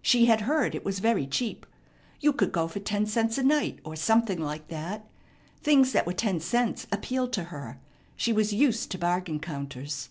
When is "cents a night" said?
3.04-3.80